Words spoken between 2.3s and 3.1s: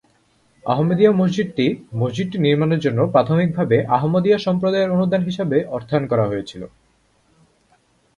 নির্মাণের জন্য